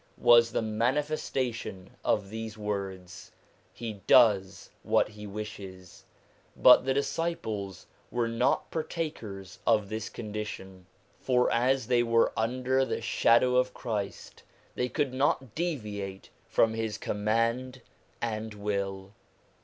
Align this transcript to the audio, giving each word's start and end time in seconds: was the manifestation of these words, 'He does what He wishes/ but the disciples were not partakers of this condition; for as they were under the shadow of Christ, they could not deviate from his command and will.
was 0.17 0.51
the 0.51 0.63
manifestation 0.63 1.91
of 2.03 2.31
these 2.31 2.57
words, 2.57 3.29
'He 3.71 4.01
does 4.07 4.71
what 4.81 5.09
He 5.09 5.27
wishes/ 5.27 6.05
but 6.57 6.85
the 6.85 6.93
disciples 6.95 7.85
were 8.09 8.27
not 8.27 8.71
partakers 8.71 9.59
of 9.67 9.89
this 9.89 10.09
condition; 10.09 10.87
for 11.19 11.51
as 11.51 11.85
they 11.85 12.01
were 12.01 12.33
under 12.35 12.83
the 12.83 12.99
shadow 12.99 13.55
of 13.57 13.75
Christ, 13.75 14.41
they 14.73 14.89
could 14.89 15.13
not 15.13 15.53
deviate 15.53 16.31
from 16.47 16.73
his 16.73 16.97
command 16.97 17.83
and 18.23 18.55
will. 18.55 19.13